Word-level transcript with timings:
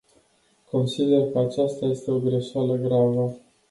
Consider 0.69 1.31
că 1.31 1.39
aceasta 1.39 1.85
este 1.85 2.11
o 2.11 2.19
greșeală 2.19 2.75
gravă. 2.75 3.35